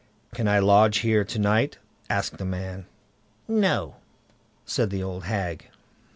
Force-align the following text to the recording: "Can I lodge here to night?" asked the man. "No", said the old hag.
"Can 0.33 0.47
I 0.47 0.57
lodge 0.57 0.97
here 1.05 1.23
to 1.25 1.37
night?" 1.37 1.77
asked 2.09 2.39
the 2.39 2.43
man. 2.43 2.87
"No", 3.47 3.97
said 4.65 4.89
the 4.89 5.03
old 5.03 5.25
hag. 5.25 5.69